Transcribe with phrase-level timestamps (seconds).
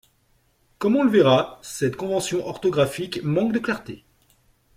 [0.79, 4.03] Comme on le verra, cette convention orthographique manque de clarté.